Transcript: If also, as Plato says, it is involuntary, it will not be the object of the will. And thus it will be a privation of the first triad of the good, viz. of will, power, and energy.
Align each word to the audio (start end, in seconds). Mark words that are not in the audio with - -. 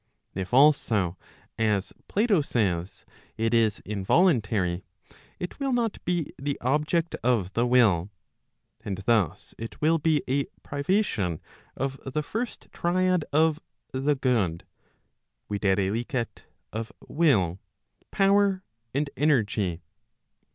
If 0.33 0.51
also, 0.51 1.15
as 1.59 1.93
Plato 2.07 2.41
says, 2.41 3.05
it 3.37 3.53
is 3.53 3.81
involuntary, 3.81 4.83
it 5.39 5.59
will 5.59 5.73
not 5.73 6.03
be 6.05 6.25
the 6.39 6.59
object 6.59 7.13
of 7.23 7.53
the 7.53 7.67
will. 7.67 8.09
And 8.83 8.97
thus 9.05 9.53
it 9.59 9.79
will 9.79 9.99
be 9.99 10.23
a 10.27 10.45
privation 10.63 11.39
of 11.77 11.99
the 12.03 12.23
first 12.23 12.67
triad 12.71 13.25
of 13.31 13.59
the 13.93 14.15
good, 14.15 14.63
viz. 15.51 16.25
of 16.73 16.91
will, 17.07 17.59
power, 18.09 18.63
and 18.95 19.07
energy. 19.15 19.81